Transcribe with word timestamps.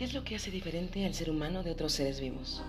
¿Qué 0.00 0.06
es 0.06 0.14
lo 0.14 0.24
que 0.24 0.34
hace 0.34 0.50
diferente 0.50 1.04
al 1.04 1.12
ser 1.12 1.28
humano 1.28 1.62
de 1.62 1.72
otros 1.72 1.92
seres 1.92 2.20
vivos? 2.20 2.62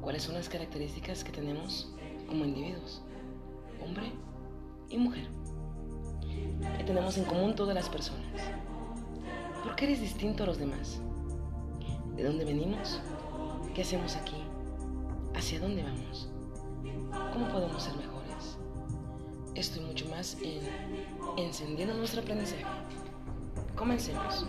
¿Cuáles 0.00 0.24
son 0.24 0.34
las 0.34 0.48
características 0.48 1.22
que 1.22 1.30
tenemos 1.30 1.88
como 2.26 2.44
individuos, 2.44 3.00
hombre 3.80 4.10
y 4.90 4.96
mujer? 4.96 5.28
¿Qué 6.78 6.82
tenemos 6.82 7.16
en 7.16 7.22
común 7.22 7.54
todas 7.54 7.76
las 7.76 7.88
personas? 7.88 8.42
¿Por 9.62 9.76
qué 9.76 9.84
eres 9.84 10.00
distinto 10.00 10.42
a 10.42 10.46
los 10.46 10.58
demás? 10.58 11.00
¿De 12.16 12.24
dónde 12.24 12.44
venimos? 12.44 13.00
¿Qué 13.72 13.82
hacemos 13.82 14.16
aquí? 14.16 14.42
¿Hacia 15.36 15.60
dónde 15.60 15.84
vamos? 15.84 16.28
¿Cómo 17.32 17.48
podemos 17.50 17.80
ser 17.80 17.94
mejores? 17.94 18.58
Esto 19.54 19.80
y 19.80 19.84
mucho 19.84 20.08
más 20.08 20.38
en 20.42 20.58
Encendiendo 21.38 21.94
nuestro 21.94 22.20
aprendizaje. 22.20 22.64
Comencemos. 23.76 24.44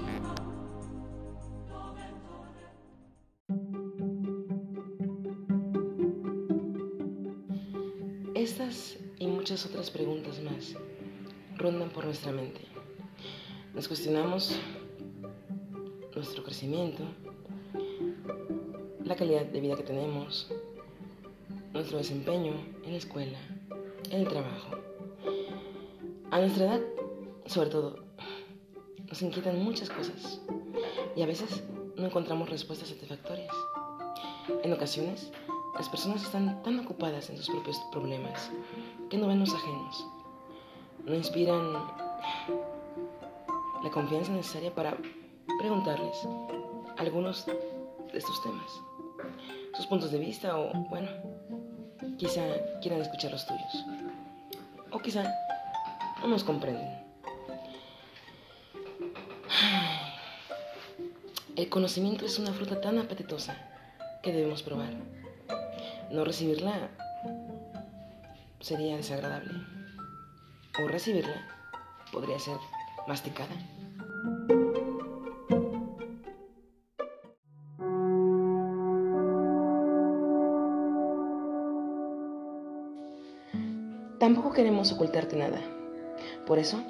Estas 8.65 8.97
y 9.19 9.27
muchas 9.27 9.63
otras 9.65 9.91
preguntas 9.91 10.41
más 10.41 10.73
rondan 11.55 11.89
por 11.89 12.05
nuestra 12.05 12.31
mente. 12.31 12.61
Nos 13.75 13.87
cuestionamos 13.87 14.55
nuestro 16.15 16.43
crecimiento, 16.43 17.03
la 19.03 19.15
calidad 19.15 19.45
de 19.45 19.61
vida 19.61 19.75
que 19.75 19.83
tenemos, 19.83 20.49
nuestro 21.73 21.99
desempeño 21.99 22.53
en 22.83 22.91
la 22.91 22.97
escuela, 22.97 23.37
en 24.09 24.21
el 24.21 24.27
trabajo. 24.27 24.77
A 26.31 26.39
nuestra 26.39 26.65
edad, 26.65 26.81
sobre 27.45 27.69
todo, 27.69 28.03
nos 29.07 29.21
inquietan 29.21 29.63
muchas 29.63 29.89
cosas 29.89 30.41
y 31.15 31.21
a 31.21 31.27
veces 31.27 31.63
no 31.97 32.05
encontramos 32.07 32.49
respuestas 32.49 32.89
satisfactorias. 32.89 33.53
En 34.63 34.73
ocasiones, 34.73 35.31
las 35.75 35.89
personas 35.89 36.23
están 36.23 36.63
tan 36.63 36.79
ocupadas 36.79 37.29
en 37.29 37.37
sus 37.37 37.49
propios 37.49 37.77
problemas 37.91 38.49
que 39.09 39.17
no 39.17 39.27
ven 39.27 39.39
los 39.39 39.53
ajenos. 39.53 40.05
No 41.03 41.13
inspiran 41.13 41.73
la 43.83 43.91
confianza 43.91 44.31
necesaria 44.31 44.73
para 44.73 44.97
preguntarles 45.59 46.27
algunos 46.97 47.45
de 47.45 48.17
estos 48.17 48.41
temas, 48.41 48.71
sus 49.75 49.85
puntos 49.87 50.11
de 50.11 50.19
vista 50.19 50.57
o, 50.57 50.71
bueno, 50.89 51.09
quizá 52.17 52.41
quieran 52.81 53.01
escuchar 53.01 53.31
los 53.31 53.45
tuyos. 53.45 53.85
O 54.91 54.99
quizá 54.99 55.23
no 56.21 56.27
nos 56.27 56.43
comprenden. 56.43 57.03
El 61.55 61.69
conocimiento 61.69 62.25
es 62.25 62.39
una 62.39 62.51
fruta 62.51 62.81
tan 62.81 62.97
apetitosa 62.97 63.55
que 64.23 64.33
debemos 64.33 64.63
probar. 64.63 64.93
No 66.11 66.23
recibirla 66.23 66.89
sería 68.59 68.97
desagradable. 68.97 69.51
O 70.83 70.87
recibirla 70.87 71.45
podría 72.11 72.39
ser 72.39 72.57
masticada. 73.07 73.55
Tampoco 84.19 84.53
queremos 84.53 84.91
ocultarte 84.91 85.35
nada. 85.35 85.61
Por 86.47 86.57
eso, 86.57 86.81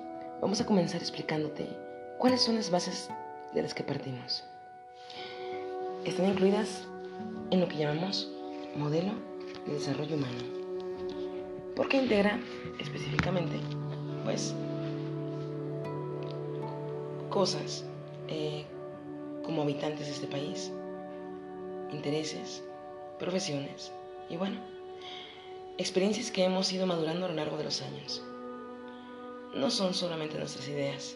vamos 0.42 0.62
a 0.62 0.66
comenzar 0.66 1.02
explicándote 1.02 1.68
cuáles 2.18 2.42
son 2.42 2.56
las 2.56 2.72
bases 2.72 3.10
de 3.54 3.62
las 3.62 3.74
que 3.74 3.84
partimos. 3.84 4.46
Están 6.06 6.28
incluidas 6.28 6.88
en 7.52 7.60
lo 7.60 7.68
que 7.68 7.78
llamamos 7.78 8.32
modelo 8.76 9.12
de 9.66 9.74
desarrollo 9.74 10.16
humano. 10.16 10.40
Porque 11.76 11.98
integra 11.98 12.40
específicamente, 12.80 13.60
pues, 14.24 14.54
cosas 17.30 17.86
eh, 18.28 18.66
como 19.44 19.64
habitantes 19.64 20.08
de 20.08 20.14
este 20.14 20.28
país, 20.28 20.72
intereses, 21.92 22.64
profesiones 23.20 23.92
y 24.30 24.38
bueno, 24.38 24.58
experiencias 25.78 26.32
que 26.32 26.46
hemos 26.46 26.72
ido 26.72 26.88
madurando 26.88 27.26
a 27.26 27.30
lo 27.30 27.36
largo 27.36 27.58
de 27.58 27.66
los 27.66 27.82
años. 27.82 28.24
No 29.54 29.70
son 29.70 29.94
solamente 29.94 30.38
nuestras 30.38 30.68
ideas, 30.68 31.16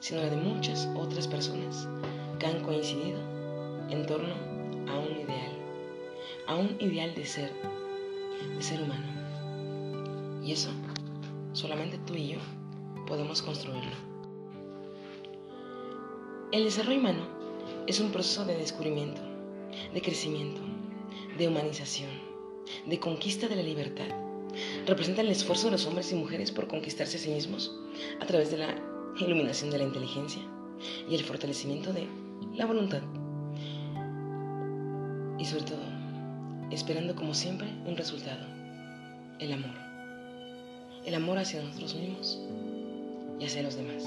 sino 0.00 0.20
las 0.20 0.30
de 0.30 0.36
muchas 0.36 0.88
otras 0.96 1.26
personas 1.26 1.88
que 2.38 2.46
han 2.46 2.62
coincidido 2.62 3.18
en 3.90 4.04
torno 4.06 4.34
a 4.88 4.98
un 4.98 5.12
ideal, 5.12 5.55
a 6.46 6.54
un 6.54 6.76
ideal 6.80 7.14
de 7.14 7.26
ser, 7.26 7.52
de 8.56 8.62
ser 8.62 8.82
humano. 8.82 9.06
Y 10.44 10.52
eso, 10.52 10.70
solamente 11.52 11.98
tú 12.06 12.14
y 12.14 12.28
yo 12.28 12.38
podemos 13.06 13.42
construirlo. 13.42 13.96
El 16.52 16.64
desarrollo 16.64 17.00
humano 17.00 17.22
es 17.86 18.00
un 18.00 18.10
proceso 18.10 18.44
de 18.44 18.56
descubrimiento, 18.56 19.20
de 19.92 20.00
crecimiento, 20.00 20.60
de 21.36 21.48
humanización, 21.48 22.10
de 22.86 22.98
conquista 23.00 23.48
de 23.48 23.56
la 23.56 23.62
libertad. 23.62 24.08
Representa 24.86 25.22
el 25.22 25.28
esfuerzo 25.28 25.66
de 25.66 25.72
los 25.72 25.86
hombres 25.86 26.10
y 26.12 26.14
mujeres 26.14 26.52
por 26.52 26.68
conquistarse 26.68 27.16
a 27.16 27.20
sí 27.20 27.30
mismos 27.30 27.78
a 28.20 28.26
través 28.26 28.50
de 28.50 28.58
la 28.58 28.74
iluminación 29.18 29.70
de 29.70 29.78
la 29.78 29.84
inteligencia 29.84 30.42
y 31.08 31.14
el 31.14 31.24
fortalecimiento 31.24 31.92
de 31.92 32.06
la 32.54 32.66
voluntad. 32.66 33.02
Y 35.38 35.44
sobre 35.44 35.64
todo, 35.64 35.95
esperando 36.70 37.14
como 37.14 37.34
siempre 37.34 37.68
un 37.86 37.96
resultado, 37.96 38.46
el 39.38 39.52
amor. 39.52 39.74
El 41.04 41.14
amor 41.14 41.38
hacia 41.38 41.62
nosotros 41.62 41.94
mismos 41.94 42.40
y 43.38 43.44
hacia 43.44 43.62
los 43.62 43.76
demás. 43.76 44.04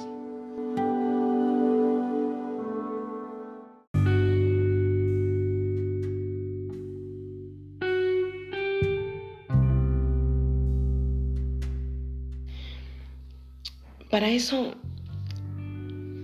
Para 14.10 14.32
eso 14.32 14.74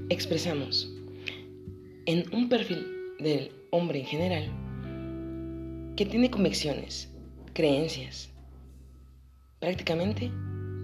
expresamos 0.09 0.91
en 2.07 2.25
un 2.33 2.49
perfil 2.49 2.85
del 3.19 3.51
hombre 3.71 3.99
en 3.99 4.05
general 4.05 4.64
que 5.95 6.05
tiene 6.05 6.29
convicciones, 6.29 7.09
creencias, 7.53 8.29
prácticamente 9.59 10.29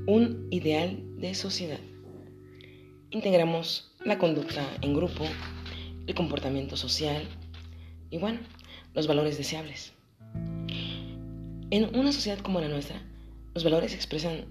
un 0.07 0.47
ideal 0.51 1.03
de 1.17 1.35
sociedad. 1.35 1.79
Integramos 3.09 3.91
la 4.05 4.17
conducta 4.17 4.66
en 4.81 4.94
grupo, 4.94 5.25
el 6.07 6.16
comportamiento 6.16 6.77
social 6.77 7.23
y 8.09 8.19
bueno, 8.19 8.39
los 8.94 9.07
valores 9.07 9.38
deseables. 9.38 9.91
En 11.72 11.93
una 11.93 12.13
sociedad 12.13 12.39
como 12.39 12.61
la 12.61 12.69
nuestra, 12.69 13.01
los 13.53 13.66
valores 13.66 13.93
expresan 13.93 14.45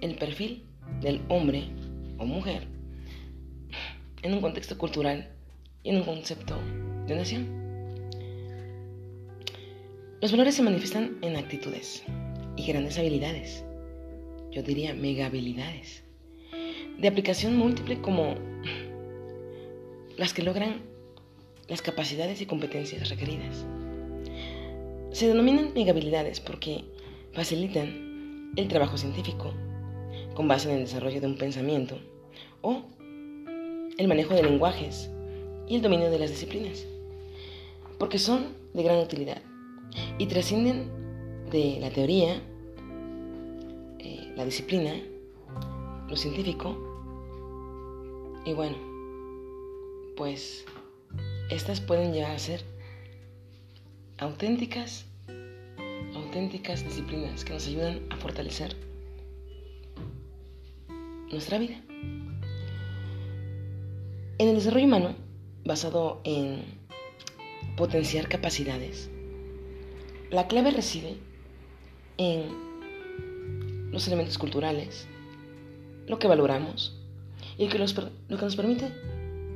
el 0.00 0.14
perfil 0.14 0.64
del 1.02 1.20
hombre 1.28 1.68
o 2.16 2.24
mujer 2.24 2.66
en 4.22 4.32
un 4.32 4.40
contexto 4.40 4.78
cultural 4.78 5.28
y 5.82 5.90
en 5.90 5.96
un 5.96 6.04
concepto 6.04 6.56
de 7.06 7.14
nación. 7.14 7.67
Los 10.20 10.32
valores 10.32 10.56
se 10.56 10.62
manifiestan 10.64 11.16
en 11.22 11.36
actitudes 11.36 12.02
y 12.56 12.66
grandes 12.66 12.98
habilidades, 12.98 13.62
yo 14.50 14.64
diría 14.64 14.92
mega 14.92 15.26
habilidades, 15.26 16.02
de 16.98 17.06
aplicación 17.06 17.56
múltiple 17.56 18.00
como 18.00 18.34
las 20.16 20.34
que 20.34 20.42
logran 20.42 20.82
las 21.68 21.82
capacidades 21.82 22.40
y 22.40 22.46
competencias 22.46 23.08
requeridas. 23.08 23.64
Se 25.12 25.28
denominan 25.28 25.72
mega 25.72 25.92
habilidades 25.92 26.40
porque 26.40 26.82
facilitan 27.32 28.52
el 28.56 28.66
trabajo 28.66 28.98
científico 28.98 29.54
con 30.34 30.48
base 30.48 30.68
en 30.68 30.78
el 30.78 30.84
desarrollo 30.86 31.20
de 31.20 31.28
un 31.28 31.38
pensamiento 31.38 31.96
o 32.62 32.82
el 33.96 34.08
manejo 34.08 34.34
de 34.34 34.42
lenguajes 34.42 35.12
y 35.68 35.76
el 35.76 35.82
dominio 35.82 36.10
de 36.10 36.18
las 36.18 36.30
disciplinas, 36.30 36.84
porque 38.00 38.18
son 38.18 38.48
de 38.74 38.82
gran 38.82 38.98
utilidad 38.98 39.42
y 40.18 40.26
trascienden 40.26 40.90
de 41.50 41.78
la 41.80 41.90
teoría, 41.90 42.42
eh, 43.98 44.32
la 44.36 44.44
disciplina, 44.44 44.94
lo 46.08 46.16
científico 46.16 46.76
y 48.44 48.52
bueno, 48.52 48.76
pues 50.16 50.64
estas 51.50 51.80
pueden 51.80 52.12
llegar 52.12 52.32
a 52.32 52.38
ser 52.38 52.62
auténticas, 54.18 55.06
auténticas 56.14 56.84
disciplinas 56.84 57.44
que 57.44 57.52
nos 57.52 57.66
ayudan 57.66 58.00
a 58.10 58.16
fortalecer 58.16 58.76
nuestra 61.30 61.58
vida. 61.58 61.80
En 64.38 64.48
el 64.48 64.54
desarrollo 64.54 64.86
humano 64.86 65.14
basado 65.64 66.20
en 66.24 66.62
potenciar 67.76 68.28
capacidades. 68.28 69.10
La 70.30 70.46
clave 70.46 70.70
reside 70.72 71.16
en 72.18 73.90
los 73.90 74.06
elementos 74.08 74.36
culturales, 74.36 75.08
lo 76.06 76.18
que 76.18 76.28
valoramos 76.28 77.00
y 77.56 77.64
lo 77.64 77.70
que 77.70 77.78
nos 77.78 78.56
permite 78.56 78.92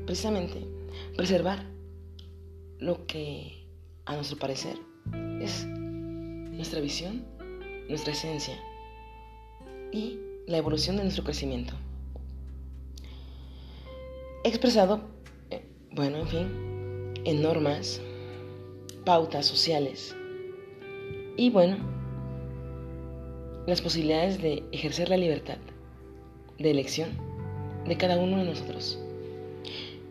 precisamente 0.06 0.66
preservar 1.14 1.66
lo 2.78 3.06
que 3.06 3.66
a 4.06 4.14
nuestro 4.14 4.38
parecer 4.38 4.78
es 5.42 5.66
nuestra 5.66 6.80
visión, 6.80 7.26
nuestra 7.90 8.14
esencia 8.14 8.58
y 9.92 10.19
la 10.46 10.56
evolución 10.56 10.96
de 10.96 11.02
nuestro 11.02 11.22
crecimiento. 11.22 11.74
Expresado, 14.42 15.02
eh, 15.50 15.66
bueno, 15.90 16.16
en 16.16 16.28
fin, 16.28 17.14
en 17.26 17.42
normas, 17.42 18.00
pautas 19.04 19.44
sociales 19.44 20.16
y 21.37 21.50
bueno, 21.50 21.76
las 23.67 23.81
posibilidades 23.81 24.40
de 24.43 24.62
ejercer 24.73 25.08
la 25.08 25.17
libertad 25.17 25.58
de 26.58 26.70
elección 26.70 27.11
de 27.87 27.96
cada 27.96 28.17
uno 28.17 28.38
de 28.38 28.44
nosotros. 28.44 28.99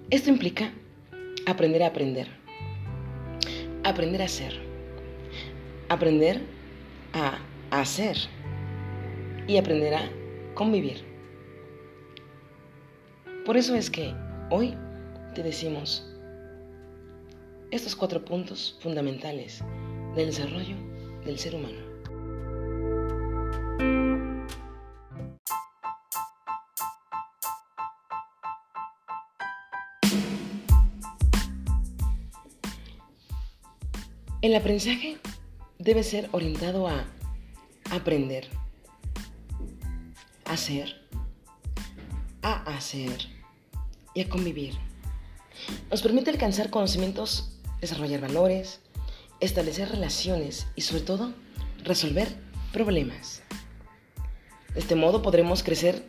Esto 0.09 0.29
implica 0.29 0.71
aprender 1.45 1.83
a 1.83 1.87
aprender, 1.87 2.27
aprender 3.83 4.21
a 4.21 4.27
ser, 4.27 4.53
aprender 5.89 6.41
a 7.13 7.39
hacer 7.71 8.17
y 9.47 9.57
aprender 9.57 9.93
a 9.93 10.09
convivir. 10.53 11.03
Por 13.45 13.57
eso 13.57 13.75
es 13.75 13.89
que 13.89 14.13
hoy 14.49 14.75
te 15.35 15.43
decimos 15.43 16.07
estos 17.71 17.95
cuatro 17.95 18.23
puntos 18.23 18.77
fundamentales 18.81 19.63
del 20.15 20.27
desarrollo 20.27 20.90
del 21.25 21.39
ser 21.39 21.55
humano. 21.55 21.91
El 34.41 34.55
aprendizaje 34.55 35.19
debe 35.77 36.03
ser 36.03 36.27
orientado 36.31 36.87
a 36.87 37.05
aprender, 37.91 38.47
hacer, 40.45 40.95
a 42.41 42.63
hacer 42.75 43.27
y 44.15 44.21
a 44.21 44.29
convivir. 44.29 44.73
Nos 45.91 46.01
permite 46.01 46.31
alcanzar 46.31 46.71
conocimientos, 46.71 47.59
desarrollar 47.81 48.21
valores, 48.21 48.79
establecer 49.41 49.89
relaciones 49.89 50.67
y 50.75 50.81
sobre 50.81 51.01
todo 51.01 51.33
resolver 51.83 52.29
problemas. 52.71 53.43
De 54.73 54.79
este 54.79 54.95
modo 54.95 55.21
podremos 55.21 55.63
crecer 55.63 56.07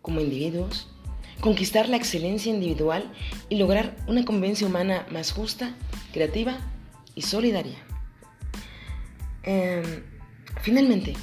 como 0.00 0.20
individuos, 0.20 0.88
conquistar 1.40 1.88
la 1.88 1.96
excelencia 1.96 2.52
individual 2.52 3.12
y 3.48 3.56
lograr 3.56 3.96
una 4.06 4.24
convivencia 4.24 4.66
humana 4.66 5.06
más 5.10 5.32
justa, 5.32 5.74
creativa 6.12 6.58
y 7.14 7.22
solidaria. 7.22 7.78
Em, 9.42 10.04
finalmente, 10.62 11.14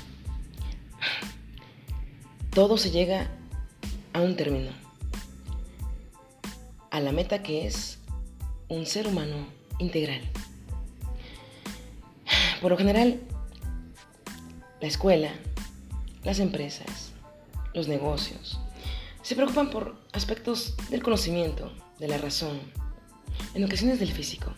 todo 2.52 2.78
se 2.78 2.92
llega 2.92 3.32
a 4.14 4.22
un 4.22 4.36
término, 4.36 4.72
a 6.92 7.00
la 7.00 7.12
meta 7.12 7.42
que 7.42 7.68
es 7.68 8.00
un 8.68 8.86
ser 8.86 9.08
humano 9.08 9.48
integral. 9.80 10.22
Por 12.62 12.72
lo 12.72 12.78
general, 12.78 13.20
la 14.82 14.88
escuela, 14.88 15.32
las 16.24 16.40
empresas, 16.40 17.12
los 17.74 17.88
negocios, 17.88 18.60
se 19.22 19.36
preocupan 19.36 19.70
por 19.70 20.02
aspectos 20.14 20.76
del 20.90 21.04
conocimiento, 21.04 21.72
de 22.00 22.08
la 22.08 22.18
razón, 22.18 22.60
en 23.54 23.64
ocasiones 23.64 24.00
del 24.00 24.12
físico, 24.12 24.54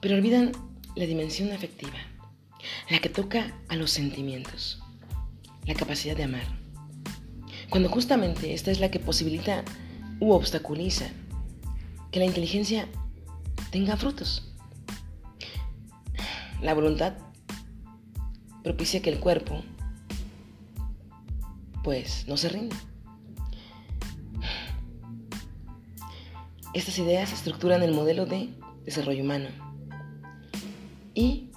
pero 0.00 0.14
olvidan 0.14 0.52
la 0.94 1.06
dimensión 1.06 1.52
afectiva, 1.52 1.98
la 2.90 2.98
que 3.00 3.08
toca 3.08 3.58
a 3.68 3.76
los 3.76 3.90
sentimientos, 3.90 4.82
la 5.66 5.74
capacidad 5.74 6.16
de 6.16 6.24
amar, 6.24 6.46
cuando 7.70 7.88
justamente 7.88 8.52
esta 8.54 8.70
es 8.70 8.80
la 8.80 8.90
que 8.90 9.00
posibilita 9.00 9.64
u 10.20 10.32
obstaculiza 10.32 11.08
que 12.10 12.18
la 12.18 12.26
inteligencia 12.26 12.88
tenga 13.70 13.96
frutos. 13.96 14.49
La 16.62 16.74
voluntad 16.74 17.14
propicia 18.62 19.00
que 19.00 19.10
el 19.10 19.18
cuerpo 19.18 19.62
pues 21.82 22.26
no 22.28 22.36
se 22.36 22.50
rinda. 22.50 22.76
Estas 26.74 26.98
ideas 26.98 27.32
estructuran 27.32 27.82
el 27.82 27.92
modelo 27.92 28.26
de 28.26 28.50
desarrollo 28.84 29.24
humano 29.24 29.48
y 31.14 31.50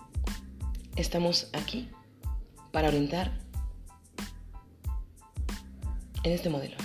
estamos 0.96 1.50
aquí 1.54 1.90
para 2.72 2.88
orientar 2.88 3.32
en 6.24 6.32
este 6.32 6.50
modelo. 6.50 6.78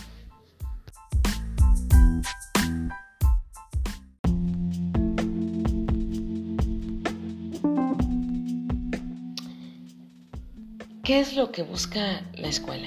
¿Qué 11.08 11.20
es 11.20 11.37
lo 11.37 11.52
que 11.52 11.62
busca 11.62 12.22
la 12.34 12.49
escuela? 12.49 12.87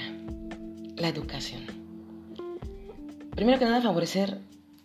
La 0.95 1.07
educación. 1.07 1.65
Primero 3.35 3.57
que 3.57 3.65
nada, 3.65 3.81
favorecer 3.81 4.37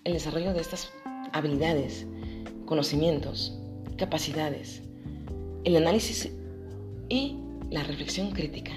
el 0.05 0.15
desarrollo 0.15 0.55
de 0.55 0.63
estas 0.63 0.91
habilidades, 1.35 2.07
conocimientos, 2.65 3.53
capacidades, 3.99 4.81
el 5.65 5.77
análisis 5.77 6.31
y 7.11 7.37
la 7.69 7.83
reflexión 7.83 8.31
crítica. 8.31 8.73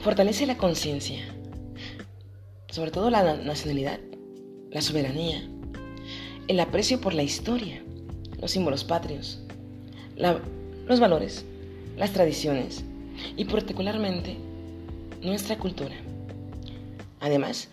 Fortalece 0.00 0.46
la 0.46 0.56
conciencia, 0.56 1.22
sobre 2.70 2.90
todo 2.90 3.10
la 3.10 3.36
nacionalidad, 3.36 4.00
la 4.70 4.80
soberanía, 4.80 5.46
el 6.48 6.58
aprecio 6.58 7.02
por 7.02 7.12
la 7.12 7.22
historia, 7.22 7.84
los 8.40 8.50
símbolos 8.50 8.82
patrios, 8.84 9.42
los 10.16 11.00
valores, 11.00 11.44
las 11.98 12.14
tradiciones, 12.14 12.86
y 13.36 13.44
particularmente 13.44 14.36
nuestra 15.20 15.58
cultura. 15.58 15.94
Además, 17.20 17.68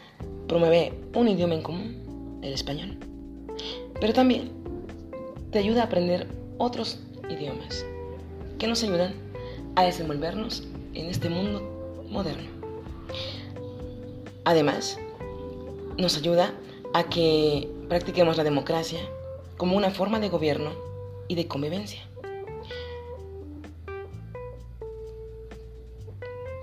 promueve 0.48 0.94
un 1.16 1.28
idioma 1.28 1.56
en 1.56 1.62
común, 1.62 2.40
el 2.42 2.54
español, 2.54 2.98
pero 4.00 4.14
también 4.14 4.52
te 5.52 5.60
ayuda 5.60 5.82
a 5.82 5.86
aprender 5.86 6.28
otros 6.58 7.00
idiomas 7.30 7.86
que 8.58 8.68
nos 8.68 8.84
ayudan 8.84 9.14
a 9.76 9.84
desenvolvernos 9.84 10.64
en 10.94 11.08
este 11.08 11.30
mundo 11.30 12.06
moderno. 12.10 12.50
Además, 14.46 14.98
nos 15.98 16.18
ayuda 16.18 16.54
a 16.94 17.04
que 17.04 17.70
practiquemos 17.88 18.38
la 18.38 18.44
democracia 18.44 19.00
como 19.58 19.78
una 19.78 19.92
forma 19.92 20.20
de 20.20 20.30
gobierno 20.30 20.72
y 21.28 21.36
de 21.36 21.48
convivencia. 21.48 22.09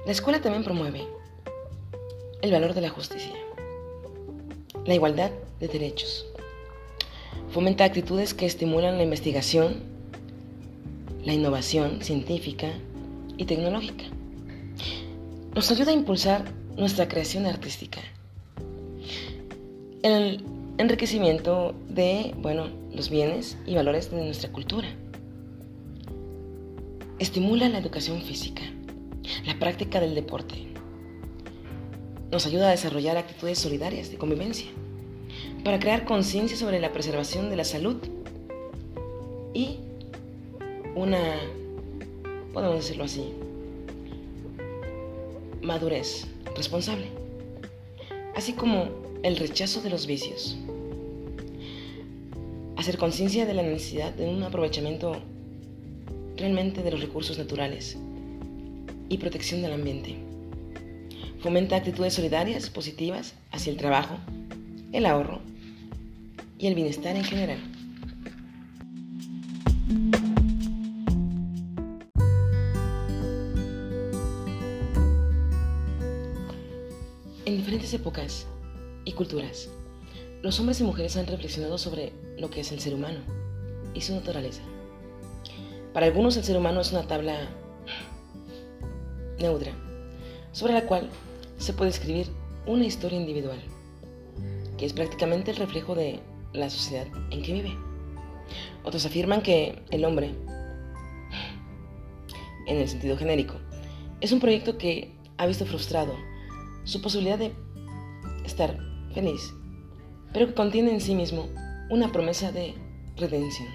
La 0.06 0.12
escuela 0.12 0.40
también 0.40 0.62
promueve 0.62 1.04
el 2.40 2.52
valor 2.52 2.74
de 2.74 2.80
la 2.80 2.90
justicia, 2.90 3.32
la 4.84 4.94
igualdad 4.94 5.32
de 5.58 5.66
derechos, 5.66 6.24
fomenta 7.50 7.82
actitudes 7.82 8.32
que 8.32 8.46
estimulan 8.46 8.98
la 8.98 9.02
investigación, 9.02 9.82
la 11.24 11.32
innovación 11.32 12.02
científica 12.02 12.68
y 13.36 13.46
tecnológica. 13.46 14.04
Nos 15.56 15.72
ayuda 15.72 15.90
a 15.90 15.94
impulsar 15.94 16.44
nuestra 16.76 17.08
creación 17.08 17.44
artística, 17.44 18.00
el 20.04 20.44
enriquecimiento 20.78 21.74
de, 21.88 22.32
bueno, 22.38 22.68
los 22.94 23.10
bienes 23.10 23.58
y 23.66 23.74
valores 23.74 24.12
de 24.12 24.24
nuestra 24.24 24.52
cultura. 24.52 24.86
Estimula 27.18 27.68
la 27.68 27.78
educación 27.78 28.22
física 28.22 28.62
la 29.46 29.58
práctica 29.58 30.00
del 30.00 30.14
deporte 30.14 30.54
nos 32.30 32.46
ayuda 32.46 32.68
a 32.68 32.70
desarrollar 32.70 33.16
actitudes 33.16 33.58
solidarias 33.58 34.10
de 34.10 34.18
convivencia 34.18 34.66
para 35.64 35.78
crear 35.78 36.04
conciencia 36.04 36.56
sobre 36.56 36.80
la 36.80 36.92
preservación 36.92 37.50
de 37.50 37.56
la 37.56 37.64
salud 37.64 37.96
y 39.54 39.78
una, 40.94 41.18
podemos 42.52 42.76
decirlo 42.76 43.04
así, 43.04 43.32
madurez 45.62 46.26
responsable, 46.54 47.06
así 48.34 48.52
como 48.52 48.88
el 49.22 49.36
rechazo 49.36 49.80
de 49.80 49.90
los 49.90 50.06
vicios. 50.06 50.56
hacer 52.76 52.98
conciencia 52.98 53.46
de 53.46 53.54
la 53.54 53.62
necesidad 53.62 54.12
de 54.12 54.28
un 54.28 54.42
aprovechamiento 54.42 55.16
realmente 56.36 56.82
de 56.82 56.90
los 56.90 57.00
recursos 57.00 57.38
naturales 57.38 57.98
y 59.08 59.18
protección 59.18 59.62
del 59.62 59.72
ambiente. 59.72 60.16
Fomenta 61.40 61.76
actitudes 61.76 62.14
solidarias, 62.14 62.70
positivas 62.70 63.34
hacia 63.52 63.70
el 63.70 63.76
trabajo, 63.76 64.16
el 64.92 65.06
ahorro 65.06 65.40
y 66.58 66.66
el 66.66 66.74
bienestar 66.74 67.14
en 67.16 67.24
general. 67.24 67.58
En 77.44 77.56
diferentes 77.56 77.92
épocas 77.94 78.46
y 79.04 79.12
culturas, 79.12 79.68
los 80.42 80.58
hombres 80.58 80.80
y 80.80 80.84
mujeres 80.84 81.16
han 81.16 81.26
reflexionado 81.26 81.78
sobre 81.78 82.12
lo 82.38 82.50
que 82.50 82.60
es 82.60 82.72
el 82.72 82.80
ser 82.80 82.94
humano 82.94 83.20
y 83.94 84.00
su 84.00 84.14
naturaleza. 84.14 84.62
Para 85.92 86.06
algunos 86.06 86.36
el 86.36 86.44
ser 86.44 86.56
humano 86.56 86.80
es 86.80 86.92
una 86.92 87.06
tabla 87.06 87.48
neutra, 89.38 89.72
sobre 90.52 90.72
la 90.72 90.86
cual 90.86 91.10
se 91.58 91.72
puede 91.72 91.90
escribir 91.90 92.28
una 92.66 92.84
historia 92.84 93.18
individual, 93.18 93.58
que 94.76 94.86
es 94.86 94.92
prácticamente 94.92 95.50
el 95.50 95.56
reflejo 95.56 95.94
de 95.94 96.20
la 96.52 96.70
sociedad 96.70 97.06
en 97.30 97.42
que 97.42 97.52
vive. 97.52 97.76
Otros 98.84 99.04
afirman 99.06 99.42
que 99.42 99.82
el 99.90 100.04
hombre, 100.04 100.34
en 102.66 102.76
el 102.76 102.88
sentido 102.88 103.16
genérico, 103.16 103.54
es 104.20 104.32
un 104.32 104.40
proyecto 104.40 104.78
que 104.78 105.12
ha 105.38 105.46
visto 105.46 105.66
frustrado 105.66 106.14
su 106.84 107.02
posibilidad 107.02 107.38
de 107.38 107.52
estar 108.44 108.78
feliz, 109.12 109.52
pero 110.32 110.46
que 110.46 110.54
contiene 110.54 110.92
en 110.92 111.00
sí 111.00 111.14
mismo 111.14 111.48
una 111.90 112.12
promesa 112.12 112.52
de 112.52 112.74
redención. 113.16 113.68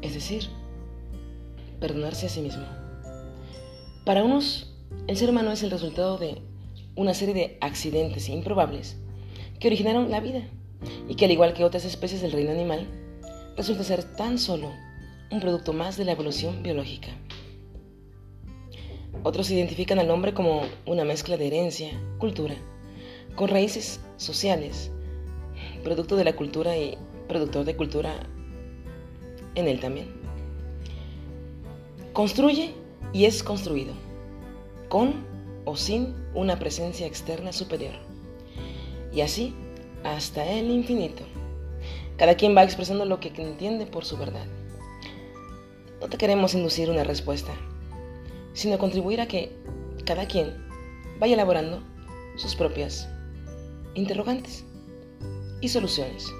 Es 0.00 0.14
decir, 0.14 0.48
perdonarse 1.82 2.26
a 2.26 2.28
sí 2.30 2.40
mismo. 2.40 2.64
Para 4.06 4.24
unos, 4.24 4.72
el 5.08 5.16
ser 5.18 5.28
humano 5.28 5.52
es 5.52 5.62
el 5.62 5.70
resultado 5.70 6.16
de 6.16 6.40
una 6.94 7.12
serie 7.12 7.34
de 7.34 7.58
accidentes 7.60 8.28
improbables 8.28 8.96
que 9.58 9.66
originaron 9.68 10.10
la 10.10 10.20
vida 10.20 10.42
y 11.08 11.16
que 11.16 11.24
al 11.24 11.32
igual 11.32 11.54
que 11.54 11.64
otras 11.64 11.84
especies 11.84 12.22
del 12.22 12.32
reino 12.32 12.52
animal, 12.52 12.86
resulta 13.56 13.84
ser 13.84 14.04
tan 14.16 14.38
solo 14.38 14.70
un 15.30 15.40
producto 15.40 15.72
más 15.72 15.96
de 15.96 16.04
la 16.04 16.12
evolución 16.12 16.62
biológica. 16.62 17.08
Otros 19.24 19.50
identifican 19.50 19.98
al 19.98 20.10
hombre 20.10 20.34
como 20.34 20.62
una 20.86 21.04
mezcla 21.04 21.36
de 21.36 21.48
herencia, 21.48 21.90
cultura, 22.18 22.54
con 23.34 23.48
raíces 23.48 24.00
sociales, 24.16 24.90
producto 25.82 26.16
de 26.16 26.24
la 26.24 26.34
cultura 26.34 26.76
y 26.76 26.96
productor 27.28 27.64
de 27.64 27.76
cultura 27.76 28.14
en 29.54 29.68
él 29.68 29.80
también. 29.80 30.21
Construye 32.12 32.74
y 33.14 33.24
es 33.24 33.42
construido, 33.42 33.94
con 34.88 35.24
o 35.64 35.76
sin 35.76 36.14
una 36.34 36.58
presencia 36.58 37.06
externa 37.06 37.52
superior. 37.52 37.94
Y 39.12 39.22
así 39.22 39.54
hasta 40.04 40.44
el 40.44 40.70
infinito. 40.70 41.22
Cada 42.18 42.34
quien 42.34 42.56
va 42.56 42.64
expresando 42.64 43.06
lo 43.06 43.18
que 43.18 43.32
entiende 43.36 43.86
por 43.86 44.04
su 44.04 44.18
verdad. 44.18 44.46
No 46.00 46.08
te 46.08 46.18
queremos 46.18 46.54
inducir 46.54 46.90
una 46.90 47.04
respuesta, 47.04 47.52
sino 48.52 48.78
contribuir 48.78 49.20
a 49.20 49.28
que 49.28 49.56
cada 50.04 50.26
quien 50.26 50.66
vaya 51.18 51.34
elaborando 51.34 51.82
sus 52.36 52.54
propias 52.56 53.08
interrogantes 53.94 54.64
y 55.62 55.68
soluciones. 55.68 56.30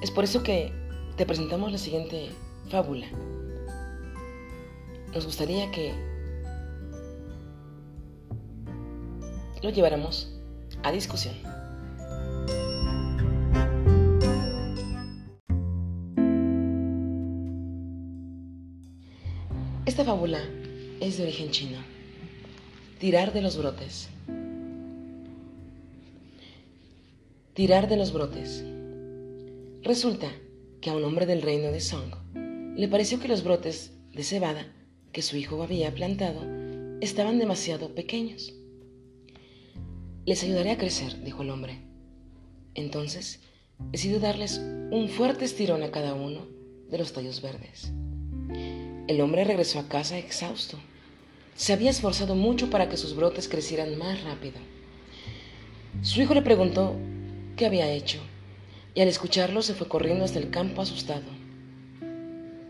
Es 0.00 0.10
por 0.10 0.24
eso 0.24 0.42
que 0.42 0.72
te 1.16 1.26
presentamos 1.26 1.70
la 1.70 1.78
siguiente 1.78 2.30
fábula. 2.70 3.08
Nos 5.14 5.24
gustaría 5.24 5.70
que 5.70 5.94
lo 9.62 9.70
lleváramos 9.70 10.32
a 10.82 10.92
discusión. 10.92 11.34
Esta 19.86 20.04
fábula 20.04 20.40
es 21.00 21.16
de 21.16 21.24
origen 21.24 21.50
chino. 21.50 21.78
Tirar 23.00 23.32
de 23.32 23.40
los 23.40 23.56
brotes. 23.56 24.10
Tirar 27.54 27.88
de 27.88 27.96
los 27.96 28.12
brotes. 28.12 28.64
Resulta 29.82 30.30
que 30.80 30.90
a 30.90 30.94
un 30.94 31.04
hombre 31.04 31.24
del 31.24 31.42
reino 31.42 31.72
de 31.72 31.80
Song 31.80 32.12
le 32.76 32.86
pareció 32.88 33.18
que 33.18 33.28
los 33.28 33.42
brotes 33.42 33.92
de 34.12 34.22
cebada 34.22 34.66
que 35.18 35.22
su 35.22 35.36
hijo 35.36 35.64
había 35.64 35.92
plantado 35.92 36.46
estaban 37.00 37.40
demasiado 37.40 37.92
pequeños. 37.92 38.54
Les 40.24 40.44
ayudaré 40.44 40.70
a 40.70 40.78
crecer, 40.78 41.24
dijo 41.24 41.42
el 41.42 41.50
hombre. 41.50 41.80
Entonces 42.76 43.40
decidió 43.90 44.20
darles 44.20 44.60
un 44.92 45.08
fuerte 45.08 45.44
estirón 45.44 45.82
a 45.82 45.90
cada 45.90 46.14
uno 46.14 46.46
de 46.88 46.98
los 46.98 47.12
tallos 47.12 47.42
verdes. 47.42 47.90
El 49.08 49.20
hombre 49.20 49.42
regresó 49.42 49.80
a 49.80 49.88
casa 49.88 50.18
exhausto. 50.18 50.78
Se 51.56 51.72
había 51.72 51.90
esforzado 51.90 52.36
mucho 52.36 52.70
para 52.70 52.88
que 52.88 52.96
sus 52.96 53.16
brotes 53.16 53.48
crecieran 53.48 53.98
más 53.98 54.22
rápido. 54.22 54.60
Su 56.02 56.22
hijo 56.22 56.32
le 56.32 56.42
preguntó 56.42 56.94
qué 57.56 57.66
había 57.66 57.90
hecho, 57.90 58.20
y 58.94 59.00
al 59.00 59.08
escucharlo 59.08 59.62
se 59.62 59.74
fue 59.74 59.88
corriendo 59.88 60.24
hasta 60.24 60.38
el 60.38 60.50
campo 60.50 60.80
asustado. 60.80 61.26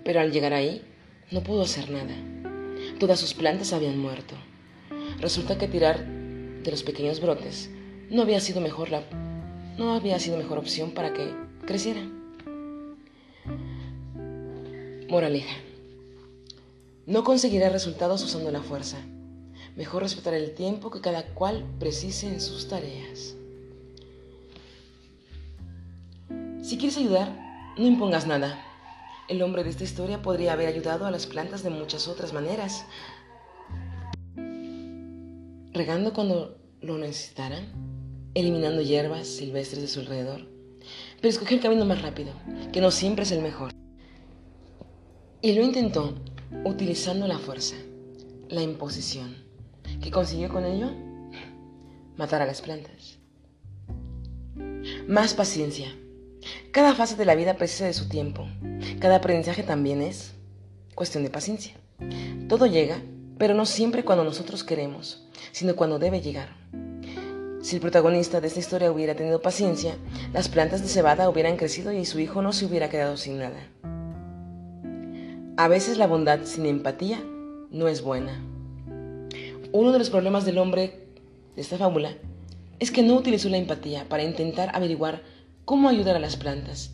Pero 0.02 0.20
al 0.20 0.32
llegar 0.32 0.54
ahí, 0.54 0.80
no 1.30 1.42
pudo 1.42 1.60
hacer 1.60 1.90
nada. 1.90 2.37
Todas 2.98 3.20
sus 3.20 3.32
plantas 3.32 3.72
habían 3.72 3.96
muerto. 3.98 4.34
Resulta 5.20 5.56
que 5.56 5.68
tirar 5.68 6.04
de 6.04 6.70
los 6.70 6.82
pequeños 6.82 7.20
brotes 7.20 7.70
no 8.10 8.22
había 8.22 8.40
sido 8.40 8.60
mejor 8.60 8.90
la, 8.90 9.02
no 9.78 9.94
había 9.94 10.18
sido 10.18 10.36
mejor 10.36 10.58
opción 10.58 10.90
para 10.90 11.12
que 11.12 11.32
crecieran. 11.64 12.18
Moraleja. 15.08 15.54
No 17.06 17.22
conseguirá 17.22 17.68
resultados 17.68 18.22
usando 18.24 18.50
la 18.50 18.62
fuerza. 18.62 18.98
Mejor 19.76 20.02
respetar 20.02 20.34
el 20.34 20.54
tiempo 20.54 20.90
que 20.90 21.00
cada 21.00 21.22
cual 21.22 21.64
precise 21.78 22.26
en 22.26 22.40
sus 22.40 22.68
tareas. 22.68 23.36
Si 26.62 26.76
quieres 26.76 26.98
ayudar, 26.98 27.74
no 27.78 27.86
impongas 27.86 28.26
nada. 28.26 28.67
El 29.28 29.42
hombre 29.42 29.62
de 29.62 29.68
esta 29.68 29.84
historia 29.84 30.22
podría 30.22 30.54
haber 30.54 30.68
ayudado 30.68 31.04
a 31.04 31.10
las 31.10 31.26
plantas 31.26 31.62
de 31.62 31.68
muchas 31.68 32.08
otras 32.08 32.32
maneras. 32.32 32.86
Regando 35.74 36.14
cuando 36.14 36.56
lo 36.80 36.96
necesitaran, 36.96 37.66
eliminando 38.32 38.80
hierbas 38.80 39.26
silvestres 39.26 39.82
de 39.82 39.88
su 39.88 40.00
alrededor. 40.00 40.48
Pero 41.16 41.28
escogió 41.28 41.58
el 41.58 41.62
camino 41.62 41.84
más 41.84 42.00
rápido, 42.00 42.32
que 42.72 42.80
no 42.80 42.90
siempre 42.90 43.24
es 43.24 43.32
el 43.32 43.42
mejor. 43.42 43.70
Y 45.42 45.52
lo 45.52 45.62
intentó 45.62 46.14
utilizando 46.64 47.26
la 47.28 47.38
fuerza, 47.38 47.76
la 48.48 48.62
imposición. 48.62 49.36
¿Qué 50.00 50.10
consiguió 50.10 50.48
con 50.48 50.64
ello? 50.64 50.90
Matar 52.16 52.40
a 52.40 52.46
las 52.46 52.62
plantas. 52.62 53.18
Más 55.06 55.34
paciencia 55.34 55.94
cada 56.72 56.94
fase 56.94 57.16
de 57.16 57.24
la 57.24 57.34
vida 57.34 57.54
precisa 57.54 57.86
de 57.86 57.92
su 57.92 58.08
tiempo. 58.08 58.46
Cada 59.00 59.16
aprendizaje 59.16 59.62
también 59.62 60.02
es 60.02 60.34
cuestión 60.94 61.24
de 61.24 61.30
paciencia. 61.30 61.74
Todo 62.48 62.66
llega, 62.66 63.00
pero 63.38 63.54
no 63.54 63.66
siempre 63.66 64.04
cuando 64.04 64.24
nosotros 64.24 64.64
queremos, 64.64 65.26
sino 65.52 65.76
cuando 65.76 65.98
debe 65.98 66.20
llegar. 66.20 66.48
Si 67.60 67.76
el 67.76 67.82
protagonista 67.82 68.40
de 68.40 68.46
esta 68.46 68.60
historia 68.60 68.90
hubiera 68.90 69.14
tenido 69.14 69.42
paciencia, 69.42 69.96
las 70.32 70.48
plantas 70.48 70.80
de 70.82 70.88
cebada 70.88 71.28
hubieran 71.28 71.56
crecido 71.56 71.92
y 71.92 72.04
su 72.04 72.20
hijo 72.20 72.40
no 72.40 72.52
se 72.52 72.66
hubiera 72.66 72.88
quedado 72.88 73.16
sin 73.16 73.38
nada. 73.38 73.58
A 75.56 75.66
veces 75.66 75.98
la 75.98 76.06
bondad 76.06 76.40
sin 76.44 76.66
empatía 76.66 77.20
no 77.70 77.88
es 77.88 78.02
buena. 78.02 78.40
Uno 79.72 79.92
de 79.92 79.98
los 79.98 80.08
problemas 80.08 80.44
del 80.44 80.58
hombre 80.58 81.08
de 81.56 81.62
esta 81.62 81.76
fábula 81.76 82.12
es 82.78 82.90
que 82.90 83.02
no 83.02 83.14
utilizó 83.16 83.48
la 83.48 83.56
empatía 83.56 84.08
para 84.08 84.22
intentar 84.22 84.70
averiguar 84.72 85.22
¿Cómo 85.68 85.90
ayudar 85.90 86.16
a 86.16 86.18
las 86.18 86.36
plantas? 86.36 86.92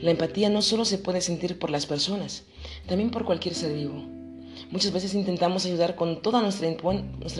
La 0.00 0.12
empatía 0.12 0.48
no 0.48 0.62
solo 0.62 0.84
se 0.84 0.96
puede 0.96 1.20
sentir 1.20 1.58
por 1.58 1.70
las 1.70 1.86
personas, 1.86 2.44
también 2.86 3.10
por 3.10 3.24
cualquier 3.24 3.56
ser 3.56 3.74
vivo. 3.74 3.94
Muchas 4.70 4.92
veces 4.92 5.14
intentamos 5.14 5.66
ayudar 5.66 5.96
con 5.96 6.22
toda 6.22 6.40
nuestra, 6.40 6.72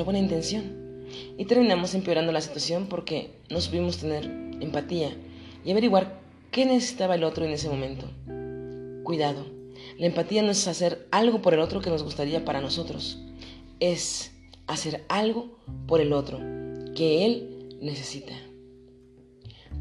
buena 0.03 0.19
intención 0.19 1.07
y 1.39 1.45
terminamos 1.45 1.95
empeorando 1.95 2.33
la 2.33 2.41
situación 2.41 2.89
porque 2.89 3.31
no 3.49 3.61
supimos 3.61 3.99
tener 3.99 4.25
empatía 4.61 5.17
y 5.65 5.71
averiguar 5.71 6.19
qué 6.51 6.67
necesitaba 6.67 7.15
el 7.15 7.23
otro 7.23 7.45
en 7.45 7.53
ese 7.53 7.69
momento. 7.69 8.11
Cuidado, 9.05 9.47
la 9.99 10.07
empatía 10.07 10.43
no 10.43 10.51
es 10.51 10.67
hacer 10.67 11.07
algo 11.13 11.43
por 11.43 11.55
el 11.55 11.61
otro 11.61 11.81
que 11.81 11.91
nos 11.91 12.03
gustaría 12.03 12.45
para 12.45 12.61
nosotros, 12.61 13.23
es 13.79 14.33
hacer 14.67 15.05
algo 15.09 15.47
por 15.87 16.01
el 16.01 16.13
otro 16.13 16.41
que 16.97 17.25
él 17.25 17.69
necesita. 17.81 18.35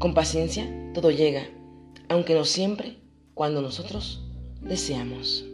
Con 0.02 0.14
paciencia 0.14 0.68
todo 0.94 1.12
llega, 1.12 1.46
aunque 2.08 2.34
no 2.34 2.44
siempre 2.44 2.98
cuando 3.34 3.62
nosotros 3.62 4.20
deseamos. 4.60 5.44